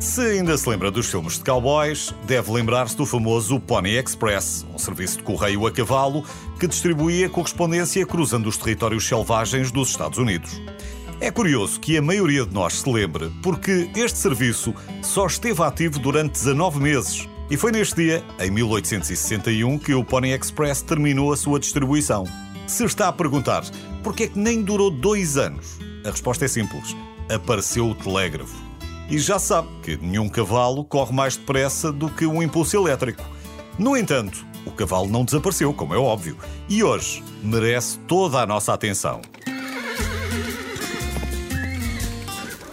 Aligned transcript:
Se 0.00 0.22
ainda 0.22 0.56
se 0.56 0.66
lembra 0.66 0.90
dos 0.90 1.10
filmes 1.10 1.34
de 1.36 1.44
cowboys, 1.44 2.14
deve 2.24 2.50
lembrar-se 2.50 2.96
do 2.96 3.04
famoso 3.04 3.60
Pony 3.60 3.98
Express, 3.98 4.64
um 4.74 4.78
serviço 4.78 5.18
de 5.18 5.22
correio 5.24 5.66
a 5.66 5.70
cavalo 5.70 6.24
que 6.58 6.66
distribuía 6.66 7.28
correspondência 7.28 8.06
cruzando 8.06 8.48
os 8.48 8.56
territórios 8.56 9.06
selvagens 9.06 9.70
dos 9.70 9.90
Estados 9.90 10.18
Unidos. 10.18 10.58
É 11.20 11.30
curioso 11.30 11.78
que 11.78 11.98
a 11.98 12.02
maioria 12.02 12.46
de 12.46 12.54
nós 12.54 12.80
se 12.80 12.90
lembre, 12.90 13.30
porque 13.42 13.90
este 13.94 14.16
serviço 14.16 14.74
só 15.02 15.26
esteve 15.26 15.62
ativo 15.62 15.98
durante 15.98 16.32
19 16.32 16.80
meses. 16.80 17.28
E 17.50 17.58
foi 17.58 17.70
neste 17.70 17.96
dia, 17.96 18.24
em 18.40 18.50
1861, 18.50 19.78
que 19.78 19.92
o 19.92 20.02
Pony 20.02 20.30
Express 20.30 20.80
terminou 20.80 21.30
a 21.30 21.36
sua 21.36 21.60
distribuição. 21.60 22.24
Se 22.66 22.84
está 22.84 23.08
a 23.08 23.12
perguntar 23.12 23.64
porquê 24.02 24.22
é 24.22 24.28
que 24.28 24.38
nem 24.38 24.62
durou 24.62 24.90
dois 24.90 25.36
anos, 25.36 25.78
a 26.06 26.10
resposta 26.10 26.46
é 26.46 26.48
simples: 26.48 26.96
apareceu 27.28 27.90
o 27.90 27.94
telégrafo. 27.94 28.69
E 29.10 29.18
já 29.18 29.40
sabe 29.40 29.68
que 29.82 29.96
nenhum 29.96 30.28
cavalo 30.28 30.84
corre 30.84 31.12
mais 31.12 31.36
depressa 31.36 31.90
do 31.90 32.08
que 32.08 32.24
um 32.24 32.40
impulso 32.40 32.76
elétrico. 32.76 33.24
No 33.76 33.96
entanto, 33.96 34.46
o 34.64 34.70
cavalo 34.70 35.08
não 35.08 35.24
desapareceu, 35.24 35.74
como 35.74 35.92
é 35.92 35.98
óbvio, 35.98 36.36
e 36.68 36.84
hoje 36.84 37.20
merece 37.42 37.98
toda 38.06 38.40
a 38.40 38.46
nossa 38.46 38.72
atenção. 38.72 39.20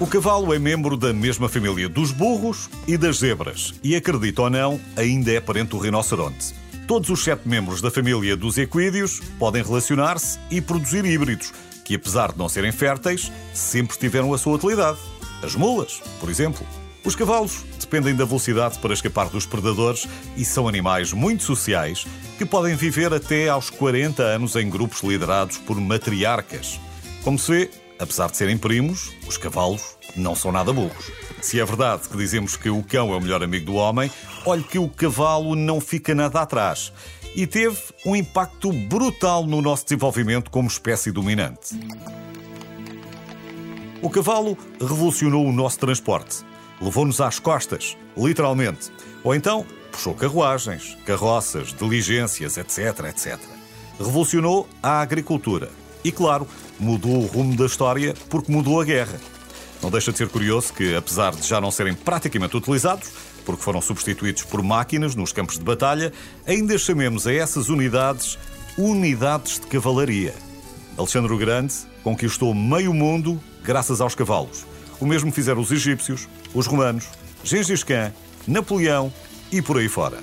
O 0.00 0.06
cavalo 0.06 0.54
é 0.54 0.58
membro 0.58 0.96
da 0.96 1.12
mesma 1.12 1.50
família 1.50 1.86
dos 1.86 2.10
burros 2.10 2.70
e 2.88 2.96
das 2.96 3.18
zebras, 3.18 3.74
e 3.84 3.94
acredita 3.94 4.42
ou 4.42 4.50
não, 4.50 4.80
ainda 4.96 5.30
é 5.30 5.40
parente 5.40 5.70
do 5.70 5.78
rinoceronte. 5.78 6.54
Todos 6.88 7.10
os 7.10 7.22
sete 7.22 7.46
membros 7.46 7.82
da 7.82 7.90
família 7.90 8.36
dos 8.36 8.56
equídeos 8.56 9.20
podem 9.38 9.62
relacionar-se 9.62 10.38
e 10.50 10.62
produzir 10.62 11.04
híbridos, 11.04 11.52
que 11.84 11.94
apesar 11.94 12.32
de 12.32 12.38
não 12.38 12.48
serem 12.48 12.72
férteis, 12.72 13.30
sempre 13.52 13.98
tiveram 13.98 14.32
a 14.32 14.38
sua 14.38 14.54
utilidade. 14.54 14.98
As 15.42 15.54
mulas, 15.54 16.00
por 16.20 16.30
exemplo. 16.30 16.66
Os 17.04 17.16
cavalos 17.16 17.64
dependem 17.80 18.14
da 18.14 18.24
velocidade 18.24 18.78
para 18.78 18.94
escapar 18.94 19.28
dos 19.28 19.44
predadores 19.44 20.06
e 20.36 20.44
são 20.44 20.68
animais 20.68 21.12
muito 21.12 21.42
sociais 21.42 22.06
que 22.38 22.46
podem 22.46 22.76
viver 22.76 23.12
até 23.12 23.48
aos 23.48 23.70
40 23.70 24.22
anos 24.22 24.54
em 24.54 24.70
grupos 24.70 25.02
liderados 25.02 25.58
por 25.58 25.80
matriarcas. 25.80 26.78
Como 27.24 27.38
se 27.38 27.50
vê, 27.50 27.70
apesar 27.98 28.30
de 28.30 28.36
serem 28.36 28.56
primos, 28.56 29.10
os 29.26 29.36
cavalos 29.36 29.96
não 30.14 30.36
são 30.36 30.52
nada 30.52 30.72
burros. 30.72 31.10
Se 31.40 31.58
é 31.58 31.64
verdade 31.64 32.08
que 32.08 32.16
dizemos 32.16 32.54
que 32.54 32.70
o 32.70 32.84
cão 32.84 33.12
é 33.12 33.16
o 33.16 33.20
melhor 33.20 33.42
amigo 33.42 33.66
do 33.66 33.74
homem, 33.74 34.08
olhe 34.46 34.62
que 34.62 34.78
o 34.78 34.88
cavalo 34.88 35.56
não 35.56 35.80
fica 35.80 36.14
nada 36.14 36.40
atrás 36.40 36.92
e 37.34 37.46
teve 37.46 37.78
um 38.06 38.14
impacto 38.14 38.72
brutal 38.72 39.44
no 39.44 39.60
nosso 39.60 39.84
desenvolvimento 39.84 40.50
como 40.50 40.68
espécie 40.68 41.10
dominante. 41.10 41.74
O 44.02 44.10
cavalo 44.10 44.58
revolucionou 44.80 45.46
o 45.46 45.52
nosso 45.52 45.78
transporte. 45.78 46.44
Levou-nos 46.80 47.20
às 47.20 47.38
costas, 47.38 47.96
literalmente. 48.16 48.90
Ou 49.22 49.32
então 49.32 49.64
puxou 49.92 50.12
carruagens, 50.12 50.96
carroças, 51.06 51.72
diligências, 51.72 52.56
etc, 52.56 53.04
etc. 53.10 53.38
Revolucionou 53.98 54.68
a 54.82 55.00
agricultura. 55.00 55.70
E, 56.02 56.10
claro, 56.10 56.48
mudou 56.80 57.22
o 57.22 57.26
rumo 57.26 57.56
da 57.56 57.66
história 57.66 58.12
porque 58.28 58.50
mudou 58.50 58.80
a 58.80 58.84
guerra. 58.84 59.20
Não 59.80 59.90
deixa 59.90 60.10
de 60.10 60.18
ser 60.18 60.28
curioso 60.28 60.72
que, 60.72 60.96
apesar 60.96 61.32
de 61.32 61.46
já 61.46 61.60
não 61.60 61.70
serem 61.70 61.94
praticamente 61.94 62.56
utilizados, 62.56 63.08
porque 63.44 63.62
foram 63.62 63.80
substituídos 63.80 64.42
por 64.42 64.62
máquinas 64.62 65.14
nos 65.14 65.32
campos 65.32 65.58
de 65.58 65.64
batalha, 65.64 66.12
ainda 66.44 66.76
chamemos 66.76 67.26
a 67.26 67.32
essas 67.32 67.68
unidades 67.68 68.36
unidades 68.76 69.60
de 69.60 69.66
cavalaria. 69.66 70.34
Alexandre 70.96 71.32
o 71.32 71.38
Grande 71.38 71.74
conquistou 72.02 72.54
meio 72.54 72.92
mundo 72.92 73.40
graças 73.64 74.00
aos 74.00 74.14
cavalos. 74.14 74.66
O 75.00 75.06
mesmo 75.06 75.32
fizeram 75.32 75.60
os 75.60 75.70
egípcios, 75.70 76.28
os 76.54 76.66
romanos, 76.66 77.08
Gengis 77.42 77.82
Khan, 77.82 78.12
Napoleão 78.46 79.12
e 79.50 79.60
por 79.60 79.78
aí 79.78 79.88
fora. 79.88 80.18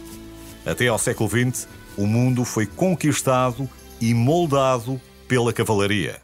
Até 0.66 0.88
ao 0.88 1.00
século 1.00 1.29
XX, 1.29 1.68
o 1.97 2.06
mundo 2.06 2.46
foi 2.46 2.66
conquistado 2.66 3.69
e 4.00 4.13
moldado 4.13 5.02
pela 5.28 5.52
cavalaria. 5.52 6.22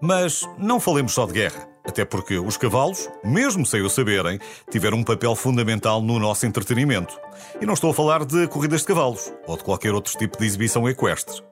Mas 0.00 0.48
não 0.58 0.80
falemos 0.80 1.12
só 1.12 1.26
de 1.26 1.32
guerra, 1.32 1.68
até 1.84 2.04
porque 2.04 2.38
os 2.38 2.56
cavalos, 2.56 3.08
mesmo 3.24 3.64
sem 3.64 3.82
o 3.82 3.90
saberem, 3.90 4.38
tiveram 4.70 4.98
um 4.98 5.04
papel 5.04 5.34
fundamental 5.34 6.00
no 6.00 6.18
nosso 6.18 6.46
entretenimento. 6.46 7.18
E 7.60 7.66
não 7.66 7.74
estou 7.74 7.90
a 7.90 7.94
falar 7.94 8.24
de 8.24 8.46
corridas 8.48 8.80
de 8.80 8.86
cavalos 8.86 9.32
ou 9.46 9.56
de 9.56 9.64
qualquer 9.64 9.92
outro 9.92 10.16
tipo 10.16 10.38
de 10.38 10.46
exibição 10.46 10.88
equestre. 10.88 11.42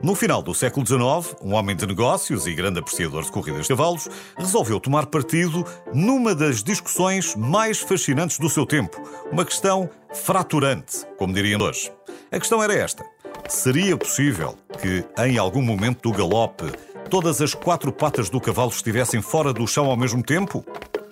No 0.00 0.14
final 0.14 0.40
do 0.40 0.54
século 0.54 0.86
XIX, 0.86 1.34
um 1.42 1.54
homem 1.54 1.74
de 1.74 1.84
negócios 1.84 2.46
e 2.46 2.54
grande 2.54 2.78
apreciador 2.78 3.24
de 3.24 3.32
corridas 3.32 3.62
de 3.62 3.68
cavalos 3.68 4.08
resolveu 4.36 4.78
tomar 4.78 5.06
partido 5.06 5.66
numa 5.92 6.36
das 6.36 6.62
discussões 6.62 7.34
mais 7.34 7.80
fascinantes 7.80 8.38
do 8.38 8.48
seu 8.48 8.64
tempo. 8.64 8.96
Uma 9.32 9.44
questão 9.44 9.90
fraturante, 10.14 11.04
como 11.16 11.34
diriam 11.34 11.60
hoje. 11.60 11.90
A 12.30 12.38
questão 12.38 12.62
era 12.62 12.72
esta: 12.74 13.04
seria 13.48 13.96
possível 13.96 14.56
que, 14.80 15.04
em 15.24 15.36
algum 15.36 15.62
momento 15.62 16.08
do 16.08 16.16
galope, 16.16 16.66
todas 17.10 17.42
as 17.42 17.52
quatro 17.52 17.92
patas 17.92 18.30
do 18.30 18.40
cavalo 18.40 18.70
estivessem 18.70 19.20
fora 19.20 19.52
do 19.52 19.66
chão 19.66 19.86
ao 19.86 19.96
mesmo 19.96 20.22
tempo? 20.22 20.64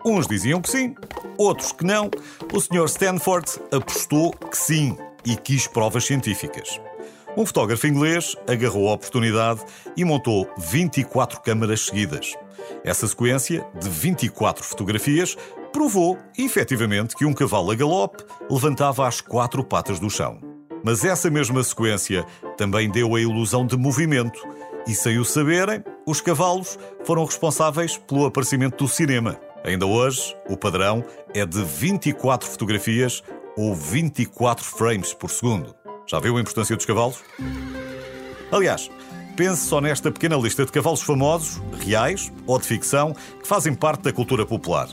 Uns 0.05 0.29
diziam 0.29 0.61
que 0.61 0.71
sim, 0.71 0.95
outros 1.37 1.73
que 1.73 1.85
não. 1.85 2.09
O 2.53 2.61
Sr. 2.61 2.85
Stanford 2.85 3.51
apostou 3.73 4.31
que 4.31 4.57
sim 4.57 4.97
e 5.25 5.35
quis 5.35 5.67
provas 5.67 6.05
científicas. 6.05 6.81
Um 7.37 7.45
fotógrafo 7.45 7.87
inglês 7.87 8.35
agarrou 8.49 8.89
a 8.89 8.95
oportunidade 8.95 9.61
e 9.95 10.07
montou 10.07 10.49
24 10.57 11.39
câmaras 11.43 11.83
seguidas. 11.83 12.33
Essa 12.83 13.07
sequência 13.07 13.67
de 13.79 13.91
24 13.91 14.65
fotografias 14.65 15.37
provou, 15.71 16.19
efetivamente, 16.39 17.15
que 17.15 17.27
um 17.27 17.35
cavalo 17.35 17.71
a 17.71 17.75
galope 17.75 18.25
levantava 18.51 19.07
as 19.07 19.21
quatro 19.21 19.63
patas 19.63 20.01
do 20.01 20.09
chão. 20.09 20.41
Mas 20.83 21.05
essa 21.05 21.29
mesma 21.29 21.63
sequência 21.63 22.25
também 22.57 22.91
deu 22.91 23.15
a 23.15 23.21
ilusão 23.21 23.67
de 23.67 23.77
movimento. 23.77 24.41
E 24.87 24.95
sem 24.95 25.19
o 25.19 25.25
saberem, 25.25 25.85
os 26.07 26.23
cavalos 26.23 26.79
foram 27.05 27.27
responsáveis 27.27 27.99
pelo 27.99 28.25
aparecimento 28.25 28.85
do 28.85 28.89
cinema. 28.89 29.39
Ainda 29.63 29.85
hoje, 29.85 30.35
o 30.49 30.57
padrão 30.57 31.05
é 31.35 31.45
de 31.45 31.63
24 31.63 32.49
fotografias 32.49 33.23
ou 33.59 33.75
24 33.75 34.65
frames 34.65 35.13
por 35.13 35.31
segundo. 35.31 35.75
Já 36.07 36.21
viu 36.21 36.37
a 36.37 36.41
importância 36.41 36.77
dos 36.77 36.87
cavalos? 36.87 37.25
Aliás, 38.53 38.89
pense 39.37 39.67
só 39.67 39.81
nesta 39.81 40.11
pequena 40.11 40.37
lista 40.37 40.65
de 40.65 40.71
cavalos 40.71 41.03
famosos, 41.03 41.61
reais 41.85 42.33
ou 42.47 42.59
de 42.59 42.67
ficção, 42.67 43.13
que 43.13 43.47
fazem 43.47 43.75
parte 43.75 44.03
da 44.03 44.13
cultura 44.13 44.47
popular. 44.47 44.89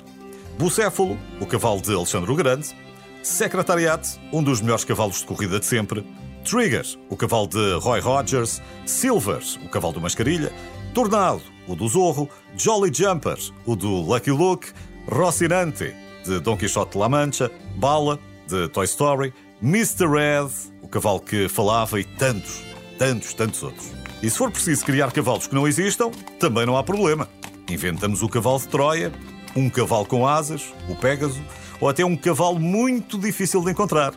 Bucéfalo, 0.57 1.17
o 1.39 1.45
cavalo 1.45 1.81
de 1.81 1.93
Alexandre 1.93 2.31
o 2.31 2.35
Grande. 2.35 2.75
Secretariat, 3.21 4.19
um 4.31 4.41
dos 4.41 4.59
melhores 4.59 4.83
cavalos 4.83 5.19
de 5.19 5.25
corrida 5.25 5.59
de 5.59 5.65
sempre. 5.65 6.05
Trigger, 6.43 6.85
o 7.09 7.15
cavalo 7.15 7.47
de 7.47 7.75
Roy 7.75 7.99
Rogers. 7.99 8.61
Silver, 8.85 9.41
o 9.63 9.69
cavalo 9.69 9.93
do 9.93 10.01
Mascarilha. 10.01 10.51
Tornado, 10.93 11.41
o 11.67 11.75
do 11.75 11.87
Zorro. 11.87 12.27
Jolly 12.57 12.91
Jumper, 12.93 13.37
o 13.65 13.75
do 13.75 14.01
Lucky 14.01 14.31
Luke. 14.31 14.71
Rocinante, 15.07 15.95
de 16.25 16.39
Don 16.39 16.57
Quixote 16.57 16.93
de 16.93 16.97
La 16.97 17.07
Mancha. 17.07 17.51
Bala, 17.77 18.19
de 18.47 18.67
Toy 18.67 18.85
Story. 18.85 19.33
Mr. 19.61 20.07
Red, 20.09 20.72
cavalo 20.93 21.19
que 21.19 21.49
falava 21.49 21.99
e 21.99 22.03
tantos, 22.03 22.61
tantos, 22.99 23.33
tantos 23.33 23.63
outros. 23.63 23.91
E 24.21 24.29
se 24.29 24.37
for 24.37 24.51
preciso 24.51 24.85
criar 24.85 25.11
cavalos 25.11 25.47
que 25.47 25.55
não 25.55 25.67
existam, 25.67 26.11
também 26.39 26.67
não 26.67 26.77
há 26.77 26.83
problema. 26.83 27.27
Inventamos 27.67 28.21
o 28.21 28.29
cavalo 28.29 28.59
de 28.59 28.67
Troia, 28.67 29.11
um 29.55 29.71
cavalo 29.71 30.05
com 30.05 30.27
asas, 30.27 30.71
o 30.87 30.95
Pégaso, 30.95 31.43
ou 31.81 31.89
até 31.89 32.05
um 32.05 32.15
cavalo 32.15 32.59
muito 32.59 33.17
difícil 33.17 33.63
de 33.63 33.71
encontrar, 33.71 34.13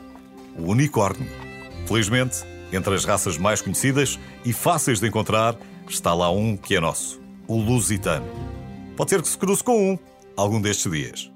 o 0.59 0.71
unicórnio. 0.71 1.27
Felizmente, 1.87 2.45
entre 2.71 2.95
as 2.95 3.07
raças 3.07 3.39
mais 3.39 3.63
conhecidas 3.63 4.19
e 4.45 4.53
fáceis 4.53 5.01
de 5.01 5.09
encontrar, 5.09 5.57
está 5.89 6.13
lá 6.13 6.31
um 6.31 6.59
que 6.59 6.77
é 6.77 6.81
nosso, 6.81 7.21
o 7.49 7.57
lusitano. 7.57 8.27
Pode 8.97 9.11
ser 9.11 9.23
que 9.23 9.29
se 9.29 9.39
cruze 9.39 9.65
com 9.65 9.93
um 9.93 9.99
algum 10.37 10.61
destes 10.61 10.93
dias. 10.93 11.36